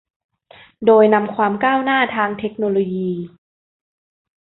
[0.85, 3.11] โดยนำความก้าวหน้าทางเทคโนโลยี